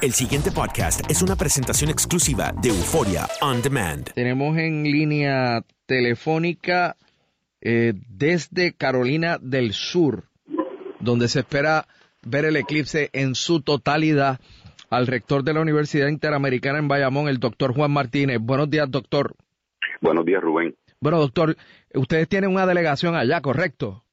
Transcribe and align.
El 0.00 0.12
siguiente 0.12 0.52
podcast 0.52 1.10
es 1.10 1.22
una 1.22 1.34
presentación 1.34 1.90
exclusiva 1.90 2.52
de 2.62 2.68
Euforia 2.68 3.26
On 3.42 3.60
Demand. 3.60 4.12
Tenemos 4.14 4.56
en 4.56 4.84
línea 4.84 5.62
telefónica 5.86 6.94
eh, 7.60 7.94
desde 8.08 8.74
Carolina 8.74 9.38
del 9.40 9.72
Sur, 9.72 10.22
donde 11.00 11.26
se 11.26 11.40
espera 11.40 11.86
ver 12.24 12.44
el 12.44 12.54
eclipse 12.54 13.10
en 13.12 13.34
su 13.34 13.60
totalidad 13.60 14.38
al 14.88 15.08
rector 15.08 15.42
de 15.42 15.54
la 15.54 15.62
Universidad 15.62 16.06
Interamericana 16.06 16.78
en 16.78 16.86
Bayamón, 16.86 17.28
el 17.28 17.40
doctor 17.40 17.74
Juan 17.74 17.90
Martínez. 17.90 18.38
Buenos 18.40 18.70
días, 18.70 18.88
doctor. 18.88 19.34
Buenos 20.00 20.24
días, 20.24 20.40
Rubén. 20.40 20.76
Bueno, 21.00 21.18
doctor, 21.18 21.56
ustedes 21.92 22.28
tienen 22.28 22.52
una 22.52 22.66
delegación 22.66 23.16
allá, 23.16 23.40
¿correcto? 23.40 24.04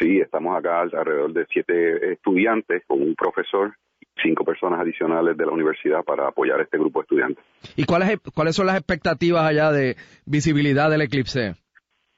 Sí, 0.00 0.18
estamos 0.18 0.56
acá 0.56 0.80
alrededor 0.80 1.34
de 1.34 1.44
siete 1.52 2.12
estudiantes 2.12 2.84
con 2.86 3.02
un 3.02 3.14
profesor, 3.14 3.74
cinco 4.22 4.44
personas 4.44 4.80
adicionales 4.80 5.36
de 5.36 5.46
la 5.46 5.52
universidad 5.52 6.02
para 6.04 6.28
apoyar 6.28 6.60
a 6.60 6.62
este 6.62 6.78
grupo 6.78 7.00
de 7.00 7.04
estudiantes. 7.04 7.44
¿Y 7.76 7.84
cuáles, 7.84 8.18
cuáles 8.34 8.56
son 8.56 8.66
las 8.66 8.76
expectativas 8.76 9.44
allá 9.44 9.70
de 9.70 9.96
visibilidad 10.24 10.90
del 10.90 11.02
eclipse? 11.02 11.54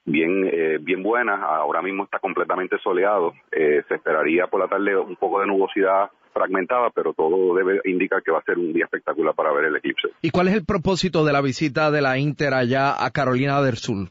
Bien, 0.05 0.49
eh, 0.51 0.77
bien 0.81 1.03
buenas. 1.03 1.39
Ahora 1.41 1.81
mismo 1.81 2.03
está 2.03 2.19
completamente 2.19 2.77
soleado. 2.83 3.33
Eh, 3.51 3.83
se 3.87 3.95
esperaría 3.95 4.47
por 4.47 4.59
la 4.59 4.67
tarde 4.67 4.97
un 4.97 5.15
poco 5.15 5.39
de 5.41 5.47
nubosidad 5.47 6.09
fragmentada, 6.33 6.89
pero 6.91 7.13
todo 7.13 7.55
debe 7.55 7.81
indicar 7.85 8.23
que 8.23 8.31
va 8.31 8.39
a 8.39 8.43
ser 8.43 8.57
un 8.57 8.73
día 8.73 8.85
espectacular 8.85 9.35
para 9.35 9.51
ver 9.51 9.65
el 9.65 9.75
eclipse. 9.75 10.09
¿Y 10.21 10.29
cuál 10.29 10.47
es 10.47 10.55
el 10.55 10.65
propósito 10.65 11.25
de 11.25 11.33
la 11.33 11.41
visita 11.41 11.91
de 11.91 12.01
la 12.01 12.17
Inter 12.17 12.53
allá 12.53 13.03
a 13.03 13.11
Carolina 13.11 13.61
del 13.61 13.75
Sur? 13.75 14.09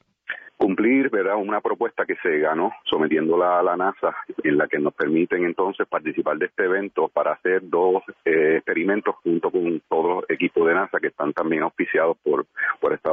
Cumplir 0.59 1.09
¿verdad? 1.09 1.37
una 1.37 1.61
propuesta 1.61 2.05
que 2.05 2.17
se 2.17 2.39
ganó 2.41 2.73
sometiéndola 2.85 3.61
a 3.61 3.63
la 3.63 3.77
NASA 3.77 4.15
en 4.43 4.59
la 4.59 4.67
que 4.67 4.79
nos 4.79 4.93
permiten 4.93 5.45
entonces 5.45 5.87
participar 5.89 6.37
de 6.37 6.47
este 6.47 6.65
evento 6.65 7.09
para 7.09 7.33
hacer 7.33 7.63
dos 7.63 8.03
eh, 8.25 8.57
experimentos 8.57 9.15
junto 9.23 9.51
con 9.51 9.81
todos 9.89 10.17
los 10.17 10.25
equipos 10.29 10.67
de 10.67 10.75
NASA 10.75 10.99
que 11.01 11.07
están 11.07 11.33
también 11.33 11.63
auspiciados 11.63 12.19
por, 12.23 12.47
por 12.81 12.93
esta 12.93 13.11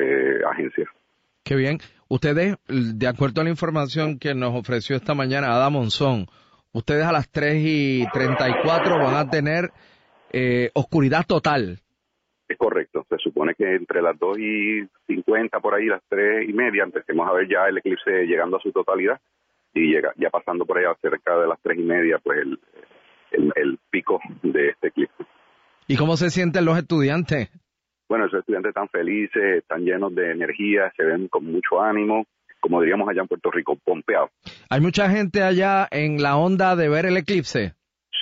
eh, 0.00 0.40
agencia. 0.50 0.90
Qué 1.44 1.54
bien. 1.54 1.78
Ustedes, 2.08 2.56
de 2.66 3.06
acuerdo 3.06 3.40
a 3.40 3.44
la 3.44 3.50
información 3.50 4.18
que 4.18 4.34
nos 4.34 4.54
ofreció 4.54 4.96
esta 4.96 5.14
mañana 5.14 5.54
Ada 5.54 5.70
Monzón, 5.70 6.26
ustedes 6.72 7.04
a 7.04 7.12
las 7.12 7.30
3 7.30 7.56
y 7.58 8.06
34 8.12 8.98
van 8.98 9.14
a 9.14 9.30
tener 9.30 9.70
eh, 10.32 10.70
oscuridad 10.74 11.24
total. 11.26 11.80
Es 12.48 12.56
correcto, 12.56 12.85
se 13.08 13.18
supone 13.18 13.54
que 13.54 13.74
entre 13.74 14.02
las 14.02 14.18
2 14.18 14.38
y 14.38 14.88
50 15.06 15.60
por 15.60 15.74
ahí, 15.74 15.86
las 15.86 16.02
3 16.08 16.48
y 16.48 16.52
media, 16.52 16.84
empecemos 16.84 17.28
a 17.28 17.32
ver 17.32 17.48
ya 17.48 17.66
el 17.68 17.78
eclipse 17.78 18.26
llegando 18.26 18.56
a 18.56 18.60
su 18.60 18.72
totalidad 18.72 19.20
y 19.74 19.92
llega, 19.92 20.12
ya 20.16 20.30
pasando 20.30 20.64
por 20.64 20.78
allá 20.78 20.96
cerca 21.00 21.38
de 21.38 21.46
las 21.46 21.60
3 21.62 21.78
y 21.78 21.82
media, 21.82 22.18
pues 22.18 22.38
el, 22.38 22.58
el, 23.32 23.52
el 23.54 23.78
pico 23.90 24.20
de 24.42 24.70
este 24.70 24.88
eclipse. 24.88 25.24
¿Y 25.86 25.96
cómo 25.96 26.16
se 26.16 26.30
sienten 26.30 26.64
los 26.64 26.76
estudiantes? 26.78 27.50
Bueno, 28.08 28.26
esos 28.26 28.40
estudiantes 28.40 28.70
están 28.70 28.88
felices, 28.88 29.58
están 29.58 29.84
llenos 29.84 30.14
de 30.14 30.32
energía, 30.32 30.92
se 30.96 31.04
ven 31.04 31.28
con 31.28 31.44
mucho 31.44 31.80
ánimo, 31.80 32.26
como 32.60 32.80
diríamos 32.80 33.08
allá 33.08 33.22
en 33.22 33.28
Puerto 33.28 33.50
Rico, 33.50 33.76
pompeados. 33.84 34.30
¿Hay 34.68 34.80
mucha 34.80 35.08
gente 35.08 35.42
allá 35.42 35.86
en 35.90 36.20
la 36.20 36.36
onda 36.36 36.74
de 36.74 36.88
ver 36.88 37.06
el 37.06 37.16
eclipse? 37.16 37.75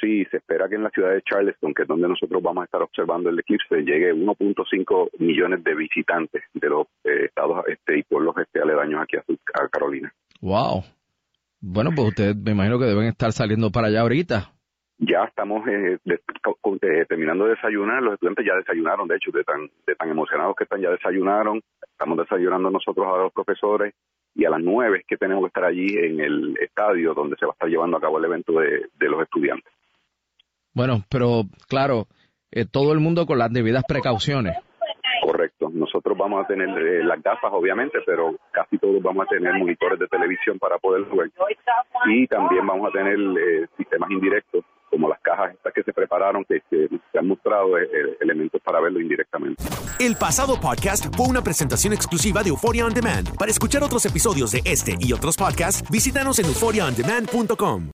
Sí, 0.04 0.22
se 0.30 0.36
espera 0.36 0.68
que 0.68 0.74
en 0.74 0.82
la 0.82 0.90
ciudad 0.90 1.14
de 1.14 1.22
Charleston, 1.22 1.72
que 1.72 1.82
es 1.82 1.88
donde 1.88 2.06
nosotros 2.06 2.42
vamos 2.42 2.60
a 2.60 2.64
estar 2.66 2.82
observando 2.82 3.30
el 3.30 3.38
eclipse, 3.38 3.76
llegue 3.76 4.12
1.5 4.12 5.08
millones 5.18 5.64
de 5.64 5.74
visitantes 5.74 6.42
de 6.52 6.68
los 6.68 6.88
eh, 7.04 7.24
estados 7.24 7.64
este, 7.68 8.00
y 8.00 8.02
pueblos 8.02 8.34
este, 8.36 8.60
aledaños 8.60 9.00
aquí 9.00 9.16
a, 9.16 9.24
a 9.64 9.68
Carolina. 9.68 10.12
Wow. 10.42 10.82
Bueno, 11.58 11.90
pues 11.96 12.08
ustedes 12.08 12.36
me 12.36 12.50
imagino 12.50 12.78
que 12.78 12.84
deben 12.84 13.06
estar 13.06 13.32
saliendo 13.32 13.70
para 13.70 13.86
allá 13.86 14.02
ahorita. 14.02 14.52
Ya 14.98 15.24
estamos 15.24 15.66
eh, 15.68 15.96
de, 16.04 16.14
eh, 16.16 17.06
terminando 17.08 17.44
de 17.44 17.54
desayunar, 17.54 18.02
los 18.02 18.12
estudiantes 18.12 18.44
ya 18.44 18.56
desayunaron, 18.56 19.08
de 19.08 19.16
hecho, 19.16 19.30
de 19.30 19.42
tan, 19.42 19.70
de 19.86 19.94
tan 19.94 20.10
emocionados 20.10 20.54
que 20.54 20.64
están, 20.64 20.82
ya 20.82 20.90
desayunaron, 20.90 21.62
estamos 21.80 22.18
desayunando 22.18 22.70
nosotros 22.70 23.06
a 23.06 23.22
los 23.22 23.32
profesores 23.32 23.94
y 24.34 24.44
a 24.44 24.50
las 24.50 24.60
nueve 24.60 24.98
es 24.98 25.06
que 25.06 25.16
tenemos 25.16 25.44
que 25.44 25.46
estar 25.46 25.64
allí 25.64 25.96
en 25.96 26.20
el 26.20 26.58
estadio 26.60 27.14
donde 27.14 27.36
se 27.36 27.46
va 27.46 27.52
a 27.52 27.54
estar 27.54 27.70
llevando 27.70 27.96
a 27.96 28.00
cabo 28.02 28.18
el 28.18 28.26
evento 28.26 28.52
de, 28.60 28.88
de 28.98 29.08
los 29.08 29.22
estudiantes. 29.22 29.73
Bueno, 30.74 31.04
pero 31.08 31.44
claro, 31.68 32.06
eh, 32.50 32.66
todo 32.70 32.92
el 32.92 33.00
mundo 33.00 33.26
con 33.26 33.38
las 33.38 33.52
debidas 33.52 33.84
precauciones. 33.86 34.56
Correcto. 35.24 35.70
Nosotros 35.72 36.18
vamos 36.18 36.44
a 36.44 36.46
tener 36.46 36.68
eh, 36.68 37.02
las 37.02 37.22
gafas, 37.22 37.50
obviamente, 37.52 37.98
pero 38.04 38.34
casi 38.50 38.76
todos 38.78 39.02
vamos 39.02 39.26
a 39.26 39.30
tener 39.30 39.54
monitores 39.54 39.98
de 39.98 40.06
televisión 40.06 40.58
para 40.58 40.76
poder 40.78 41.04
ver. 41.04 41.30
Y 42.06 42.26
también 42.26 42.66
vamos 42.66 42.88
a 42.88 42.92
tener 42.92 43.18
eh, 43.18 43.66
sistemas 43.76 44.10
indirectos, 44.10 44.64
como 44.90 45.08
las 45.08 45.20
cajas 45.20 45.54
estas 45.54 45.72
que 45.72 45.82
se 45.82 45.92
prepararon, 45.94 46.44
que, 46.44 46.60
que 46.68 46.88
se 47.10 47.18
han 47.18 47.26
mostrado 47.26 47.78
eh, 47.78 47.88
elementos 48.20 48.60
para 48.62 48.80
verlo 48.80 49.00
indirectamente. 49.00 49.62
El 49.98 50.16
pasado 50.16 50.60
podcast 50.60 51.06
fue 51.16 51.26
una 51.26 51.40
presentación 51.40 51.94
exclusiva 51.94 52.42
de 52.42 52.50
Euphoria 52.50 52.84
On 52.84 52.92
Demand. 52.92 53.34
Para 53.38 53.50
escuchar 53.50 53.82
otros 53.82 54.04
episodios 54.04 54.52
de 54.52 54.60
este 54.66 54.96
y 55.00 55.14
otros 55.14 55.36
podcasts, 55.38 55.82
visítanos 55.90 56.38
en 56.38 56.46
euphoriaondemand.com. 56.46 57.93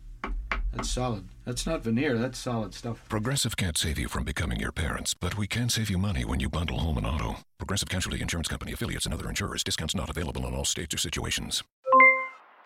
That's 0.73 0.89
solid. 0.89 1.25
That's 1.45 1.65
not 1.65 1.83
veneer, 1.83 2.17
that's 2.17 2.39
solid 2.39 2.73
stuff. 2.73 3.03
Progressive 3.09 3.57
can't 3.57 3.77
save 3.77 3.99
you 3.99 4.07
from 4.07 4.23
becoming 4.23 4.59
your 4.59 4.71
parents, 4.71 5.13
but 5.13 5.37
we 5.37 5.47
can 5.47 5.69
save 5.69 5.89
you 5.89 5.97
money 5.97 6.23
when 6.23 6.39
you 6.39 6.49
bundle 6.49 6.79
home 6.79 6.97
and 6.97 7.05
auto. 7.05 7.37
Progressive 7.57 7.89
Casualty 7.89 8.21
Insurance 8.21 8.47
Company 8.47 8.71
affiliates 8.71 9.05
and 9.05 9.13
other 9.13 9.27
insurers. 9.27 9.63
Discounts 9.63 9.95
not 9.95 10.09
available 10.09 10.47
in 10.47 10.53
all 10.53 10.65
states 10.65 10.93
or 10.93 10.97
situations. 10.97 11.63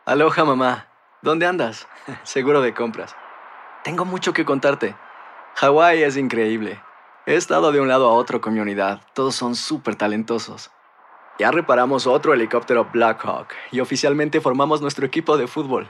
Aloha 0.07 0.45
mamá. 0.45 0.85
¿Dónde 1.23 1.47
andas? 1.47 1.87
Seguro 2.23 2.61
de 2.61 2.73
compras. 2.73 3.15
Tengo 3.83 4.05
mucho 4.05 4.33
que 4.33 4.45
contarte. 4.45 4.95
Hawái 5.55 6.03
es 6.03 6.17
increíble. 6.17 6.79
He 7.25 7.35
estado 7.35 7.71
de 7.71 7.79
un 7.79 7.87
lado 7.87 8.07
a 8.07 8.13
otro 8.13 8.39
con 8.39 8.53
mi 8.53 8.59
unidad. 8.59 9.01
Todos 9.15 9.35
son 9.35 9.55
súper 9.55 9.95
talentosos. 9.95 10.69
Ya 11.39 11.49
reparamos 11.49 12.05
otro 12.05 12.33
helicóptero 12.33 12.89
Blackhawk 12.93 13.47
y 13.71 13.79
oficialmente 13.79 14.41
formamos 14.41 14.81
nuestro 14.81 15.07
equipo 15.07 15.37
de 15.37 15.47
fútbol. 15.47 15.89